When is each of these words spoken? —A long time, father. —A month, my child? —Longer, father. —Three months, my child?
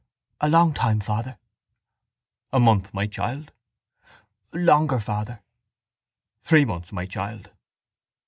—A 0.39 0.49
long 0.49 0.73
time, 0.73 0.99
father. 0.99 1.37
—A 2.51 2.59
month, 2.59 2.91
my 2.91 3.05
child? 3.05 3.51
—Longer, 4.51 4.99
father. 4.99 5.41
—Three 6.41 6.65
months, 6.65 6.91
my 6.91 7.05
child? 7.05 7.51